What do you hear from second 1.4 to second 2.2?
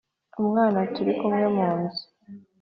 mu nzu